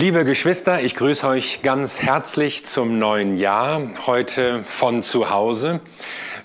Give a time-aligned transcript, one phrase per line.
[0.00, 5.80] Liebe Geschwister, ich grüße euch ganz herzlich zum neuen Jahr, heute von zu Hause.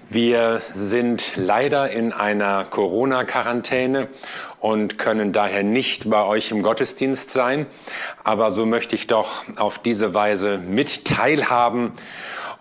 [0.09, 4.07] Wir sind leider in einer Corona-Quarantäne
[4.59, 7.67] und können daher nicht bei euch im Gottesdienst sein.
[8.23, 11.91] Aber so möchte ich doch auf diese Weise mit teilhaben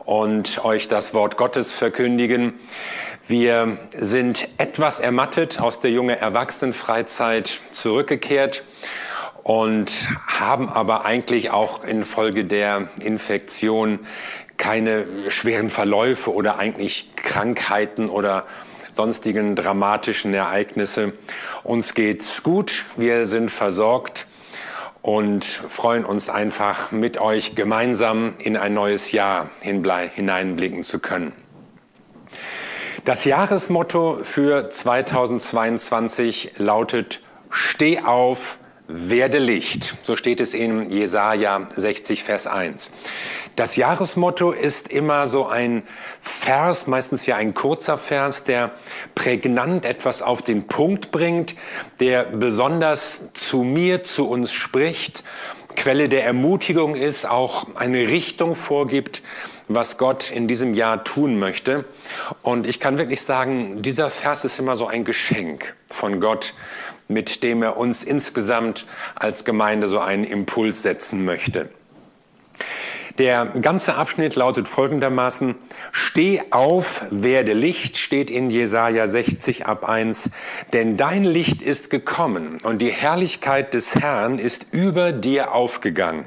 [0.05, 2.61] und euch das Wort Gottes verkündigen.
[3.27, 8.63] Wir sind etwas ermattet aus der junge Erwachsenenfreizeit zurückgekehrt
[9.43, 9.91] und
[10.27, 14.01] haben aber eigentlich auch infolge der Infektion
[14.57, 18.47] keine schweren Verläufe oder eigentlich Krankheiten oder
[18.93, 21.15] sonstigen dramatischen Ereignisse.
[21.65, 24.27] Uns geht's gut, wir sind versorgt
[25.01, 31.33] und freuen uns einfach mit euch gemeinsam in ein neues Jahr hineinblicken zu können.
[33.05, 37.21] Das Jahresmotto für 2022 lautet
[37.51, 39.95] Steh auf, werde Licht.
[40.03, 42.93] So steht es in Jesaja 60, Vers 1.
[43.57, 45.83] Das Jahresmotto ist immer so ein
[46.21, 48.73] Vers, meistens ja ein kurzer Vers, der
[49.15, 51.55] prägnant etwas auf den Punkt bringt,
[52.01, 55.23] der besonders zu mir, zu uns spricht,
[55.77, 59.23] Quelle der Ermutigung ist, auch eine Richtung vorgibt,
[59.69, 61.85] was Gott in diesem Jahr tun möchte.
[62.43, 66.55] Und ich kann wirklich sagen, dieser Vers ist immer so ein Geschenk von Gott,
[67.09, 71.71] mit dem er uns insgesamt als Gemeinde so einen Impuls setzen möchte.
[73.19, 75.57] Der ganze Abschnitt lautet folgendermaßen,
[75.91, 80.31] Steh auf, werde Licht, steht in Jesaja 60 ab 1,
[80.73, 86.25] denn dein Licht ist gekommen und die Herrlichkeit des Herrn ist über dir aufgegangen.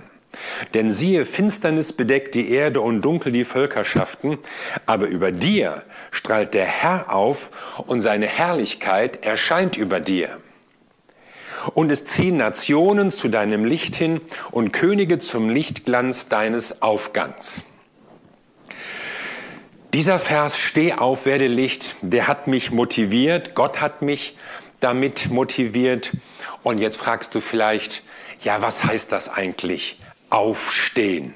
[0.73, 4.37] Denn siehe, Finsternis bedeckt die Erde und dunkel die Völkerschaften,
[4.85, 7.51] aber über dir strahlt der Herr auf
[7.87, 10.37] und seine Herrlichkeit erscheint über dir.
[11.73, 14.21] Und es ziehen Nationen zu deinem Licht hin
[14.51, 17.63] und Könige zum Lichtglanz deines Aufgangs.
[19.93, 23.55] Dieser Vers, steh auf, werde Licht, der hat mich motiviert.
[23.55, 24.37] Gott hat mich
[24.81, 26.11] damit motiviert.
[26.63, 28.03] Und jetzt fragst du vielleicht,
[28.41, 30.01] ja, was heißt das eigentlich?
[30.29, 31.33] Aufstehen.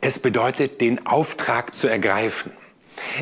[0.00, 2.52] Es bedeutet, den Auftrag zu ergreifen.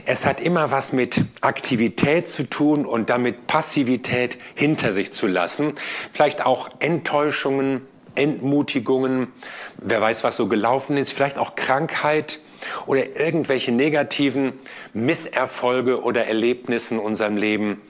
[0.07, 5.75] Es hat immer was mit Aktivität zu tun und damit Passivität hinter sich zu lassen.
[6.13, 9.33] Vielleicht auch Enttäuschungen, Entmutigungen,
[9.77, 12.41] wer weiß, was so gelaufen ist, vielleicht auch Krankheit
[12.87, 14.53] oder irgendwelche negativen
[14.93, 17.81] Misserfolge oder Erlebnisse in unserem Leben.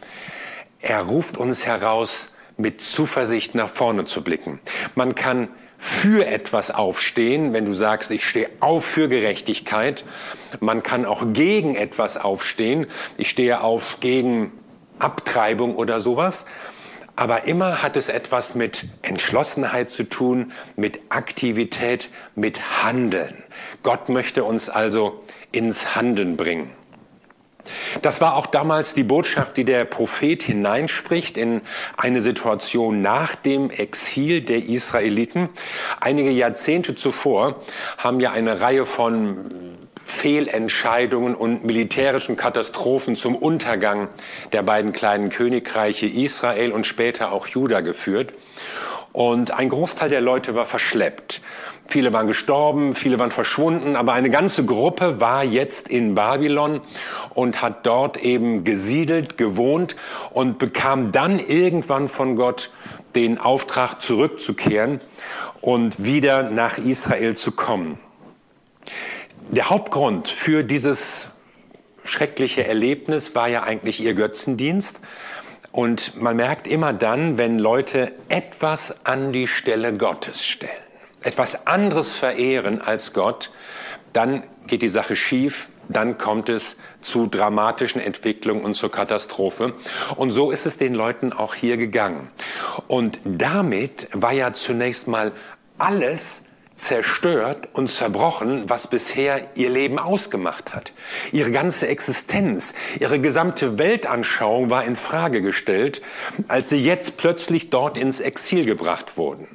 [0.80, 2.28] Er ruft uns heraus,
[2.58, 4.58] mit Zuversicht nach vorne zu blicken.
[4.94, 10.04] Man kann für etwas aufstehen, wenn du sagst, ich stehe auf für Gerechtigkeit.
[10.58, 12.88] Man kann auch gegen etwas aufstehen.
[13.16, 14.52] Ich stehe auf gegen
[14.98, 16.46] Abtreibung oder sowas.
[17.14, 23.42] Aber immer hat es etwas mit Entschlossenheit zu tun, mit Aktivität, mit Handeln.
[23.82, 26.70] Gott möchte uns also ins Handeln bringen.
[28.02, 31.62] Das war auch damals die Botschaft, die der Prophet hineinspricht in
[31.96, 35.48] eine Situation nach dem Exil der Israeliten.
[36.00, 37.62] Einige Jahrzehnte zuvor
[37.96, 44.08] haben ja eine Reihe von Fehlentscheidungen und militärischen Katastrophen zum Untergang
[44.52, 48.32] der beiden kleinen Königreiche Israel und später auch Juda geführt.
[49.12, 51.40] Und ein Großteil der Leute war verschleppt.
[51.86, 56.82] Viele waren gestorben, viele waren verschwunden, aber eine ganze Gruppe war jetzt in Babylon
[57.34, 59.96] und hat dort eben gesiedelt, gewohnt
[60.30, 62.70] und bekam dann irgendwann von Gott
[63.14, 65.00] den Auftrag zurückzukehren
[65.62, 67.98] und wieder nach Israel zu kommen.
[69.50, 71.28] Der Hauptgrund für dieses
[72.04, 75.00] schreckliche Erlebnis war ja eigentlich ihr Götzendienst.
[75.72, 80.88] Und man merkt immer dann, wenn Leute etwas an die Stelle Gottes stellen
[81.22, 83.50] etwas anderes verehren als Gott,
[84.12, 89.74] dann geht die Sache schief, dann kommt es zu dramatischen Entwicklungen und zur Katastrophe.
[90.16, 92.30] Und so ist es den Leuten auch hier gegangen.
[92.88, 95.32] Und damit war ja zunächst mal
[95.78, 96.44] alles
[96.78, 100.92] zerstört und zerbrochen, was bisher ihr Leben ausgemacht hat.
[101.32, 106.02] Ihre ganze Existenz, ihre gesamte Weltanschauung war in Frage gestellt,
[106.48, 109.48] als sie jetzt plötzlich dort ins Exil gebracht wurden.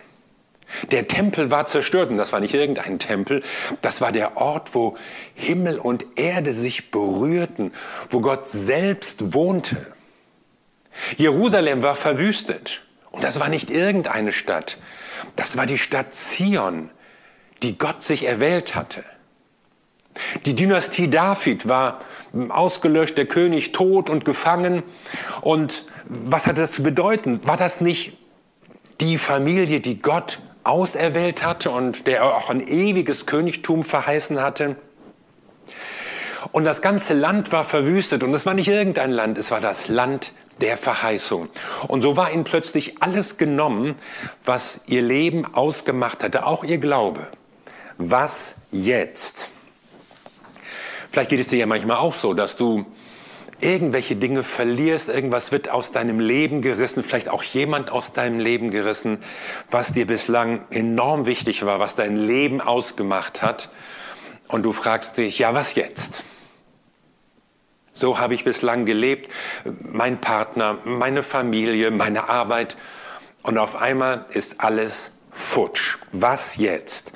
[0.91, 3.43] Der Tempel war zerstört und das war nicht irgendein Tempel,
[3.81, 4.97] das war der Ort, wo
[5.35, 7.71] Himmel und Erde sich berührten,
[8.09, 9.93] wo Gott selbst wohnte.
[11.17, 12.81] Jerusalem war verwüstet
[13.11, 14.79] und das war nicht irgendeine Stadt,
[15.35, 16.89] das war die Stadt Zion,
[17.63, 19.03] die Gott sich erwählt hatte.
[20.45, 21.99] Die Dynastie David war
[22.49, 24.83] ausgelöscht, der König tot und gefangen.
[25.41, 27.39] Und was hatte das zu bedeuten?
[27.45, 28.17] War das nicht
[29.01, 34.75] die Familie, die Gott auserwählt hatte und der auch ein ewiges Königtum verheißen hatte.
[36.51, 39.87] Und das ganze Land war verwüstet und es war nicht irgendein Land, es war das
[39.87, 41.49] Land der Verheißung.
[41.87, 43.95] Und so war ihnen plötzlich alles genommen,
[44.45, 47.27] was ihr Leben ausgemacht hatte, auch ihr Glaube.
[47.97, 49.49] Was jetzt?
[51.11, 52.85] Vielleicht geht es dir ja manchmal auch so, dass du
[53.59, 58.71] irgendwelche Dinge verlierst, irgendwas wird aus deinem Leben gerissen, vielleicht auch jemand aus deinem Leben
[58.71, 59.23] gerissen,
[59.71, 63.69] was dir bislang enorm wichtig war, was dein Leben ausgemacht hat.
[64.47, 66.23] Und du fragst dich, ja, was jetzt?
[67.93, 69.31] So habe ich bislang gelebt,
[69.79, 72.75] mein Partner, meine Familie, meine Arbeit.
[73.43, 75.97] Und auf einmal ist alles futsch.
[76.11, 77.13] Was jetzt?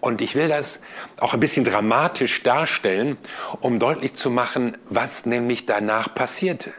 [0.00, 0.80] Und ich will das
[1.18, 3.16] auch ein bisschen dramatisch darstellen,
[3.60, 6.72] um deutlich zu machen, was nämlich danach passierte.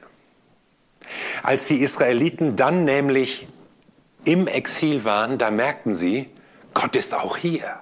[1.42, 3.48] Als die Israeliten dann nämlich
[4.26, 6.30] im Exil waren, da merkten sie,
[6.74, 7.80] Gott ist auch hier.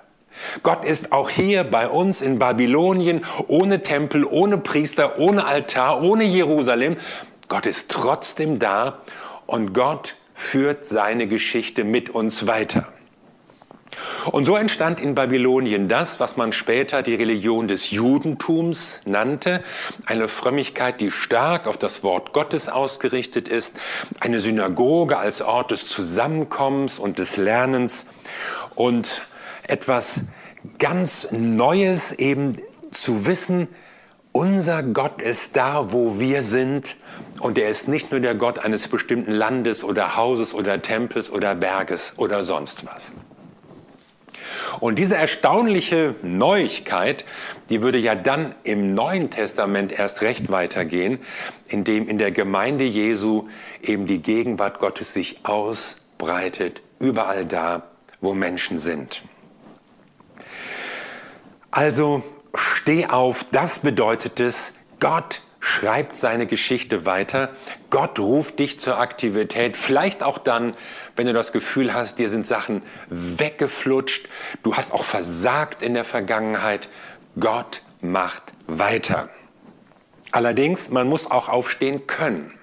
[0.64, 6.24] Gott ist auch hier bei uns in Babylonien ohne Tempel, ohne Priester, ohne Altar, ohne
[6.24, 6.98] Jerusalem.
[7.48, 9.02] Gott ist trotzdem da
[9.46, 12.88] und Gott führt seine Geschichte mit uns weiter.
[14.32, 19.64] Und so entstand in Babylonien das, was man später die Religion des Judentums nannte,
[20.06, 23.76] eine Frömmigkeit, die stark auf das Wort Gottes ausgerichtet ist,
[24.20, 28.08] eine Synagoge als Ort des Zusammenkommens und des Lernens
[28.76, 29.24] und
[29.64, 30.26] etwas
[30.78, 32.58] ganz Neues eben
[32.92, 33.68] zu wissen,
[34.34, 36.96] unser Gott ist da, wo wir sind.
[37.40, 41.56] Und er ist nicht nur der Gott eines bestimmten Landes oder Hauses oder Tempels oder
[41.56, 43.12] Berges oder sonst was.
[44.80, 47.26] Und diese erstaunliche Neuigkeit,
[47.70, 51.20] die würde ja dann im Neuen Testament erst recht weitergehen,
[51.68, 53.48] indem in der Gemeinde Jesu
[53.82, 57.84] eben die Gegenwart Gottes sich ausbreitet, überall da,
[58.20, 59.24] wo Menschen sind.
[61.72, 67.50] Also steh auf, das bedeutet es, Gott schreibt seine Geschichte weiter.
[67.90, 69.78] Gott ruft dich zur Aktivität.
[69.78, 70.76] Vielleicht auch dann,
[71.16, 74.28] wenn du das Gefühl hast, dir sind Sachen weggeflutscht.
[74.64, 76.90] Du hast auch versagt in der Vergangenheit.
[77.40, 79.30] Gott macht weiter.
[80.32, 82.54] Allerdings, man muss auch aufstehen können.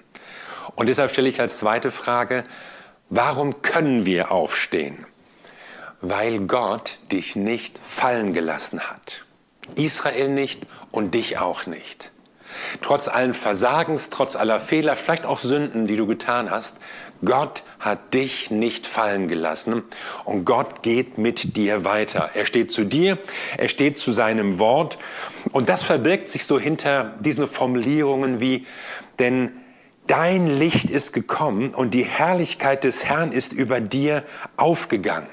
[0.75, 2.43] Und deshalb stelle ich als zweite Frage,
[3.09, 5.05] warum können wir aufstehen?
[6.01, 9.25] Weil Gott dich nicht fallen gelassen hat.
[9.75, 12.11] Israel nicht und dich auch nicht.
[12.81, 16.77] Trotz allen Versagens, trotz aller Fehler, vielleicht auch Sünden, die du getan hast,
[17.23, 19.83] Gott hat dich nicht fallen gelassen
[20.23, 22.31] und Gott geht mit dir weiter.
[22.33, 23.17] Er steht zu dir,
[23.57, 24.97] er steht zu seinem Wort
[25.51, 28.65] und das verbirgt sich so hinter diesen Formulierungen wie,
[29.19, 29.51] denn
[30.07, 34.23] dein Licht ist gekommen und die Herrlichkeit des Herrn ist über dir
[34.55, 35.27] aufgegangen.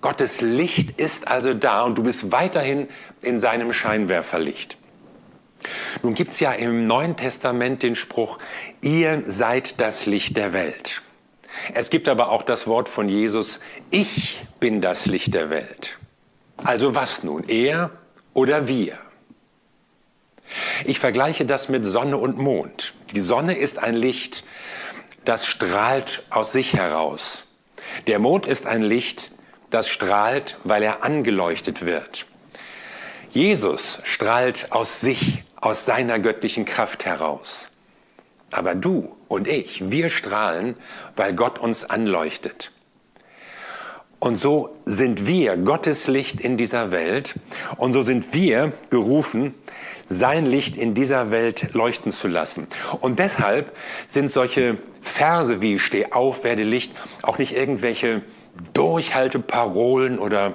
[0.00, 2.88] Gottes Licht ist also da und du bist weiterhin
[3.20, 4.76] in seinem Scheinwerferlicht.
[6.02, 8.38] Nun gibt's ja im Neuen Testament den Spruch,
[8.80, 11.02] ihr seid das Licht der Welt.
[11.72, 13.60] Es gibt aber auch das Wort von Jesus,
[13.90, 15.98] ich bin das Licht der Welt.
[16.56, 17.90] Also was nun, er
[18.32, 18.98] oder wir?
[20.84, 22.94] Ich vergleiche das mit Sonne und Mond.
[23.12, 24.44] Die Sonne ist ein Licht,
[25.24, 27.44] das strahlt aus sich heraus.
[28.06, 29.32] Der Mond ist ein Licht,
[29.70, 32.26] das strahlt, weil er angeleuchtet wird.
[33.34, 37.66] Jesus strahlt aus sich, aus seiner göttlichen Kraft heraus.
[38.52, 40.76] Aber du und ich, wir strahlen,
[41.16, 42.70] weil Gott uns anleuchtet.
[44.20, 47.34] Und so sind wir Gottes Licht in dieser Welt
[47.76, 49.52] und so sind wir gerufen,
[50.06, 52.68] sein Licht in dieser Welt leuchten zu lassen.
[53.00, 53.76] Und deshalb
[54.06, 58.22] sind solche Verse wie Steh auf, werde Licht auch nicht irgendwelche
[58.74, 60.54] Durchhalteparolen oder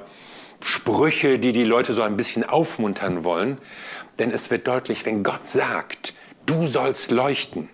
[0.61, 3.57] Sprüche, die die Leute so ein bisschen aufmuntern wollen.
[4.17, 6.13] Denn es wird deutlich, wenn Gott sagt,
[6.45, 7.69] du sollst leuchten,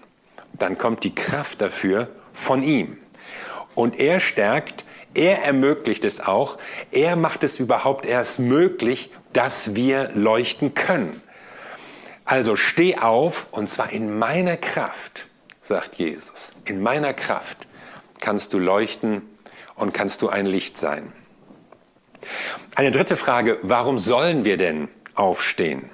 [0.53, 2.97] dann kommt die Kraft dafür von ihm.
[3.73, 6.57] Und er stärkt, er ermöglicht es auch,
[6.91, 11.21] er macht es überhaupt erst möglich, dass wir leuchten können.
[12.25, 15.27] Also steh auf und zwar in meiner Kraft,
[15.61, 16.53] sagt Jesus.
[16.65, 17.67] In meiner Kraft
[18.19, 19.21] kannst du leuchten
[19.75, 21.13] und kannst du ein Licht sein.
[22.75, 25.89] Eine dritte Frage, warum sollen wir denn aufstehen?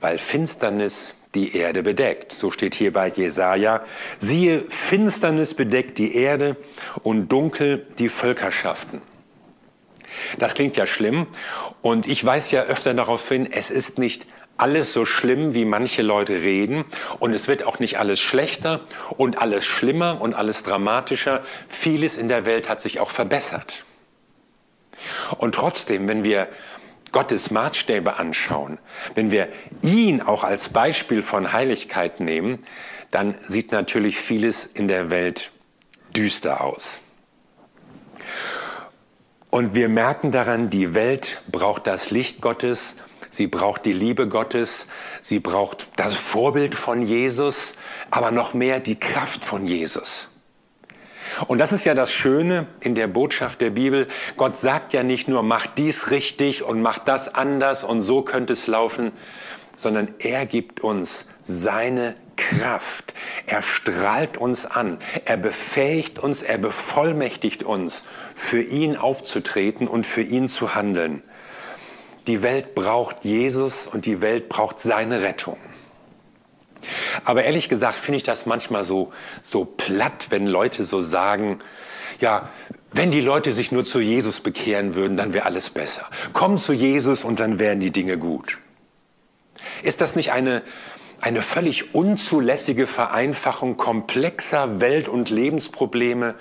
[0.00, 2.32] Weil Finsternis die Erde bedeckt.
[2.32, 3.82] So steht hier bei Jesaja.
[4.18, 6.56] Siehe, Finsternis bedeckt die Erde
[7.02, 9.00] und dunkel die Völkerschaften.
[10.38, 11.26] Das klingt ja schlimm
[11.80, 14.26] und ich weise ja öfter darauf hin, es ist nicht
[14.58, 16.84] alles so schlimm, wie manche Leute reden.
[17.18, 18.80] Und es wird auch nicht alles schlechter
[19.16, 21.42] und alles schlimmer und alles dramatischer.
[21.68, 23.84] Vieles in der Welt hat sich auch verbessert.
[25.38, 26.48] Und trotzdem, wenn wir
[27.12, 28.78] Gottes Maßstäbe anschauen,
[29.14, 29.48] wenn wir
[29.82, 32.64] ihn auch als Beispiel von Heiligkeit nehmen,
[33.10, 35.50] dann sieht natürlich vieles in der Welt
[36.16, 37.00] düster aus.
[39.50, 42.96] Und wir merken daran, die Welt braucht das Licht Gottes,
[43.30, 44.86] sie braucht die Liebe Gottes,
[45.20, 47.74] sie braucht das Vorbild von Jesus,
[48.10, 50.28] aber noch mehr die Kraft von Jesus.
[51.46, 54.06] Und das ist ja das Schöne in der Botschaft der Bibel.
[54.36, 58.52] Gott sagt ja nicht nur, mach dies richtig und mach das anders und so könnte
[58.52, 59.12] es laufen,
[59.76, 63.14] sondern er gibt uns seine Kraft.
[63.46, 64.98] Er strahlt uns an.
[65.24, 71.22] Er befähigt uns, er bevollmächtigt uns, für ihn aufzutreten und für ihn zu handeln.
[72.26, 75.56] Die Welt braucht Jesus und die Welt braucht seine Rettung.
[77.24, 79.12] Aber ehrlich gesagt finde ich das manchmal so,
[79.42, 81.60] so platt, wenn Leute so sagen,
[82.20, 82.48] ja,
[82.92, 86.08] wenn die Leute sich nur zu Jesus bekehren würden, dann wäre alles besser.
[86.32, 88.58] Komm zu Jesus und dann wären die Dinge gut.
[89.82, 90.62] Ist das nicht eine,
[91.20, 96.34] eine völlig unzulässige Vereinfachung komplexer Welt- und Lebensprobleme,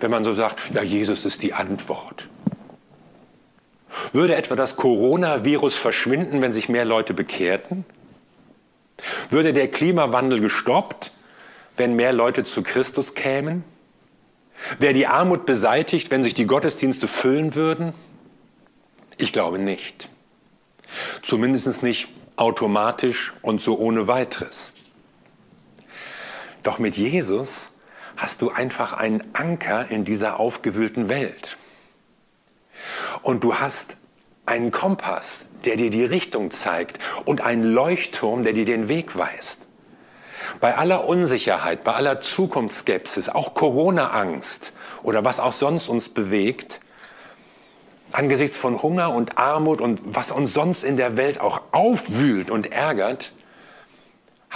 [0.00, 2.28] wenn man so sagt, ja, Jesus ist die Antwort?
[4.12, 7.84] Würde etwa das Coronavirus verschwinden, wenn sich mehr Leute bekehrten?
[9.30, 11.12] Würde der Klimawandel gestoppt,
[11.76, 13.64] wenn mehr Leute zu Christus kämen?
[14.78, 17.92] Wäre die Armut beseitigt, wenn sich die Gottesdienste füllen würden?
[19.18, 20.08] Ich glaube nicht.
[21.22, 24.72] Zumindest nicht automatisch und so ohne weiteres.
[26.62, 27.68] Doch mit Jesus
[28.16, 31.56] hast du einfach einen Anker in dieser aufgewühlten Welt.
[33.22, 33.96] Und du hast
[34.46, 39.60] einen Kompass, der dir die Richtung zeigt und einen Leuchtturm, der dir den Weg weist.
[40.60, 46.80] Bei aller Unsicherheit, bei aller Zukunftsskepsis, auch Corona-Angst oder was auch sonst uns bewegt,
[48.12, 52.70] angesichts von Hunger und Armut und was uns sonst in der Welt auch aufwühlt und
[52.70, 53.32] ärgert,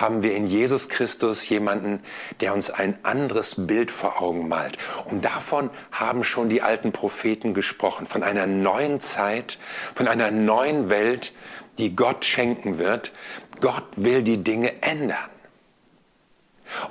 [0.00, 2.00] haben wir in Jesus Christus jemanden,
[2.40, 4.78] der uns ein anderes Bild vor Augen malt.
[5.07, 9.59] Und davon haben schon die alten Propheten gesprochen, von einer neuen Zeit,
[9.95, 11.33] von einer neuen Welt,
[11.78, 13.12] die Gott schenken wird.
[13.61, 15.19] Gott will die Dinge ändern.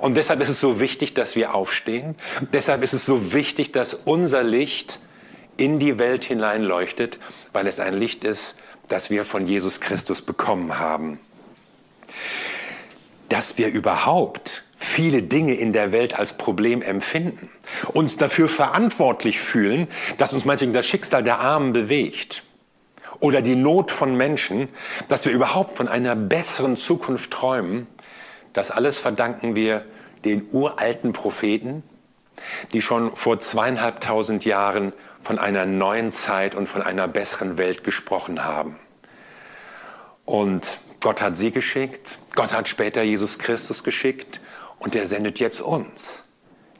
[0.00, 2.16] Und deshalb ist es so wichtig, dass wir aufstehen.
[2.52, 5.00] Deshalb ist es so wichtig, dass unser Licht
[5.56, 7.18] in die Welt hineinleuchtet,
[7.52, 8.56] weil es ein Licht ist,
[8.88, 11.20] das wir von Jesus Christus bekommen haben.
[13.28, 17.50] Dass wir überhaupt viele Dinge in der Welt als Problem empfinden,
[17.92, 22.42] uns dafür verantwortlich fühlen, dass uns meinetwegen das Schicksal der Armen bewegt
[23.20, 24.68] oder die Not von Menschen,
[25.08, 27.86] dass wir überhaupt von einer besseren Zukunft träumen,
[28.52, 29.84] das alles verdanken wir
[30.24, 31.82] den uralten Propheten,
[32.72, 38.44] die schon vor zweieinhalbtausend Jahren von einer neuen Zeit und von einer besseren Welt gesprochen
[38.44, 38.76] haben.
[40.24, 44.40] Und Gott hat sie geschickt, Gott hat später Jesus Christus geschickt
[44.78, 46.24] und er sendet jetzt uns,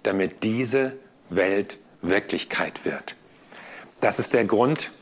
[0.03, 0.97] damit diese
[1.31, 3.17] Welt Wirklichkeit wird.
[4.01, 4.93] Das ist der Grund,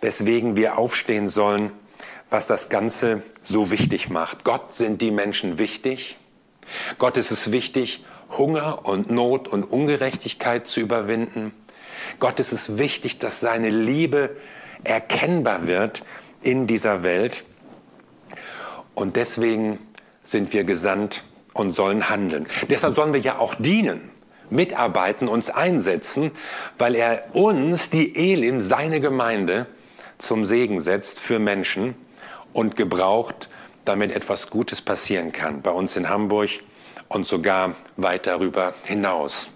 [0.00, 1.72] weswegen wir aufstehen sollen,
[2.30, 4.44] was das Ganze so wichtig macht.
[4.44, 6.18] Gott sind die Menschen wichtig.
[6.98, 8.04] Gott ist es wichtig,
[8.36, 11.52] Hunger und Not und Ungerechtigkeit zu überwinden.
[12.18, 14.36] Gott ist es wichtig, dass seine Liebe
[14.84, 16.04] erkennbar wird
[16.42, 17.44] in dieser Welt.
[19.00, 19.78] Und deswegen
[20.24, 22.46] sind wir gesandt und sollen handeln.
[22.68, 24.10] Deshalb sollen wir ja auch dienen,
[24.50, 26.32] mitarbeiten, uns einsetzen,
[26.76, 29.66] weil er uns, die Elim, seine Gemeinde,
[30.18, 31.94] zum Segen setzt für Menschen
[32.52, 33.48] und gebraucht,
[33.86, 35.62] damit etwas Gutes passieren kann.
[35.62, 36.50] Bei uns in Hamburg
[37.08, 39.48] und sogar weit darüber hinaus.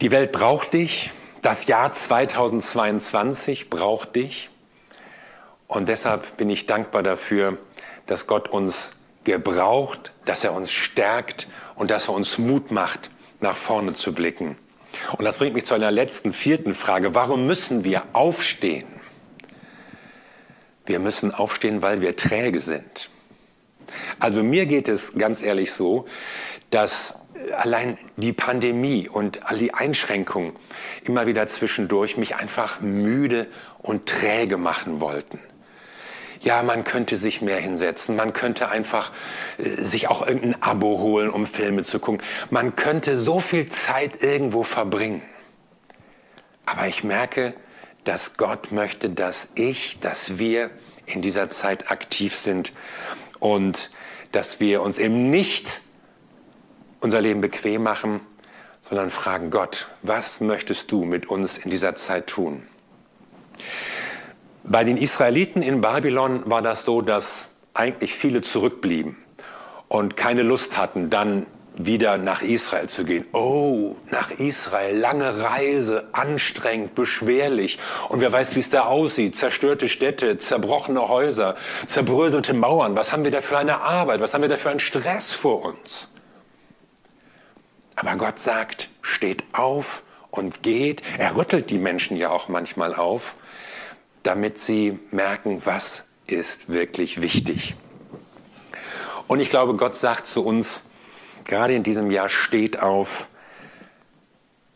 [0.00, 1.12] Die Welt braucht dich,
[1.42, 4.48] das Jahr 2022 braucht dich
[5.68, 7.58] und deshalb bin ich dankbar dafür,
[8.06, 8.92] dass Gott uns
[9.24, 14.56] gebraucht, dass er uns stärkt und dass er uns Mut macht, nach vorne zu blicken.
[15.18, 17.14] Und das bringt mich zu einer letzten, vierten Frage.
[17.14, 18.86] Warum müssen wir aufstehen?
[20.86, 23.10] Wir müssen aufstehen, weil wir träge sind.
[24.20, 26.06] Also mir geht es ganz ehrlich so,
[26.70, 27.18] dass
[27.56, 30.52] allein die Pandemie und all die Einschränkungen
[31.04, 35.40] immer wieder zwischendurch mich einfach müde und träge machen wollten.
[36.40, 39.12] Ja, man könnte sich mehr hinsetzen, man könnte einfach
[39.58, 42.22] äh, sich auch irgendein Abo holen, um Filme zu gucken.
[42.50, 45.22] Man könnte so viel Zeit irgendwo verbringen.
[46.66, 47.54] Aber ich merke,
[48.04, 50.70] dass Gott möchte, dass ich, dass wir
[51.06, 52.72] in dieser Zeit aktiv sind
[53.38, 53.90] und
[54.32, 55.80] dass wir uns eben nicht
[57.00, 58.20] unser Leben bequem machen,
[58.82, 62.66] sondern fragen Gott, was möchtest du mit uns in dieser Zeit tun?
[64.68, 69.16] Bei den Israeliten in Babylon war das so, dass eigentlich viele zurückblieben
[69.86, 71.46] und keine Lust hatten, dann
[71.76, 73.26] wieder nach Israel zu gehen.
[73.32, 77.78] Oh, nach Israel, lange Reise, anstrengend, beschwerlich.
[78.08, 79.36] Und wer weiß, wie es da aussieht.
[79.36, 81.54] Zerstörte Städte, zerbrochene Häuser,
[81.86, 82.96] zerbröselte Mauern.
[82.96, 84.20] Was haben wir da für eine Arbeit?
[84.20, 86.08] Was haben wir da für einen Stress vor uns?
[87.94, 91.02] Aber Gott sagt, steht auf und geht.
[91.18, 93.34] Er rüttelt die Menschen ja auch manchmal auf,
[94.26, 97.76] damit sie merken, was ist wirklich wichtig.
[99.28, 100.82] Und ich glaube, Gott sagt zu uns,
[101.46, 103.28] gerade in diesem Jahr steht auf,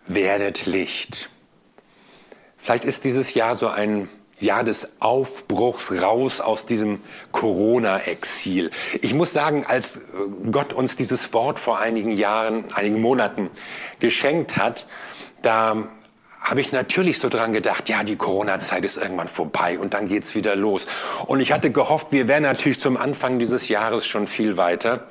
[0.07, 1.31] werdet Licht.
[2.59, 7.01] Vielleicht ist dieses Jahr so ein Jahr des Aufbruchs raus aus diesem
[7.33, 8.71] Corona-Exil.
[9.03, 10.03] Ich muss sagen, als
[10.51, 13.51] Gott uns dieses Wort vor einigen Jahren, einigen Monaten
[13.99, 14.87] geschenkt hat,
[15.43, 15.89] da
[16.41, 20.35] habe ich natürlich so dran gedacht, ja, die Corona-Zeit ist irgendwann vorbei und dann geht's
[20.35, 20.87] wieder los.
[21.27, 25.07] Und ich hatte gehofft, wir wären natürlich zum Anfang dieses Jahres schon viel weiter.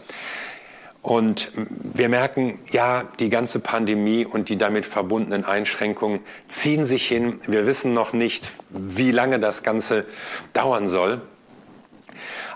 [1.02, 6.20] Und wir merken, ja, die ganze Pandemie und die damit verbundenen Einschränkungen
[6.50, 7.40] ziehen sich hin.
[7.48, 10.06] Wir wissen noch nicht, wie lange das Ganze
[10.52, 11.22] dauern soll.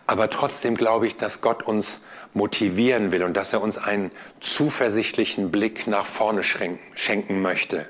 [0.07, 2.01] Aber trotzdem glaube ich, dass Gott uns
[2.33, 4.11] motivieren will und dass er uns einen
[4.41, 7.85] zuversichtlichen Blick nach vorne schenken möchte.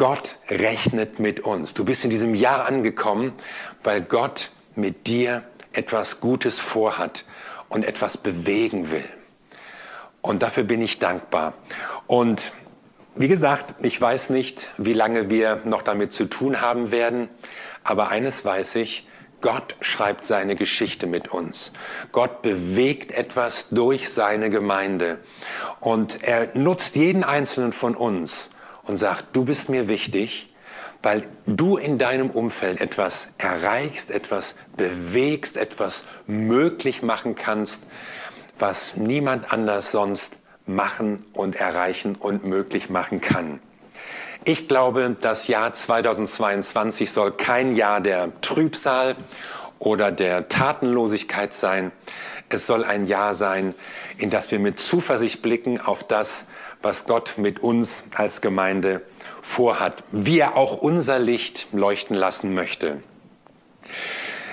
[0.00, 1.74] Gott rechnet mit uns.
[1.74, 3.34] Du bist in diesem Jahr angekommen,
[3.84, 5.42] weil Gott mit dir
[5.74, 7.26] etwas Gutes vorhat
[7.68, 9.04] und etwas bewegen will.
[10.22, 11.52] Und dafür bin ich dankbar.
[12.06, 12.52] Und
[13.14, 17.28] wie gesagt, ich weiß nicht, wie lange wir noch damit zu tun haben werden,
[17.84, 19.06] aber eines weiß ich,
[19.42, 21.74] Gott schreibt seine Geschichte mit uns.
[22.10, 25.18] Gott bewegt etwas durch seine Gemeinde.
[25.78, 28.48] Und er nutzt jeden einzelnen von uns
[28.90, 30.52] und sagt, du bist mir wichtig,
[31.00, 37.84] weil du in deinem Umfeld etwas erreichst, etwas bewegst, etwas möglich machen kannst,
[38.58, 40.34] was niemand anders sonst
[40.66, 43.60] machen und erreichen und möglich machen kann.
[44.42, 49.14] Ich glaube, das Jahr 2022 soll kein Jahr der Trübsal
[49.78, 51.92] oder der Tatenlosigkeit sein.
[52.48, 53.74] Es soll ein Jahr sein,
[54.18, 56.48] in das wir mit Zuversicht blicken auf das,
[56.82, 59.02] was Gott mit uns als Gemeinde
[59.42, 63.02] vorhat, wie er auch unser Licht leuchten lassen möchte.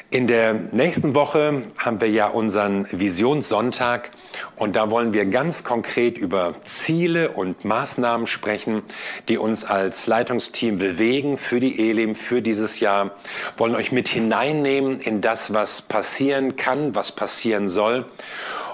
[0.10, 4.12] In der nächsten Woche haben wir ja unseren Visionssonntag
[4.56, 8.84] und da wollen wir ganz konkret über Ziele und Maßnahmen sprechen,
[9.28, 13.12] die uns als Leitungsteam bewegen für die Elim, für dieses Jahr,
[13.58, 18.06] wollen euch mit hineinnehmen in das, was passieren kann, was passieren soll.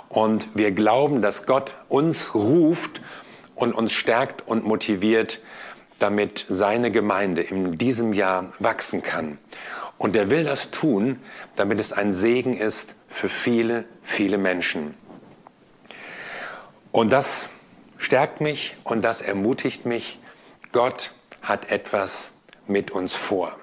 [0.10, 3.02] Und wir glauben, dass Gott uns ruft
[3.63, 5.39] und uns stärkt und motiviert,
[5.99, 9.38] damit seine Gemeinde in diesem Jahr wachsen kann.
[9.97, 11.19] Und er will das tun,
[11.56, 14.95] damit es ein Segen ist für viele, viele Menschen.
[16.91, 17.49] Und das
[17.97, 20.19] stärkt mich und das ermutigt mich.
[20.73, 22.32] Gott hat etwas
[22.67, 23.56] mit uns vor.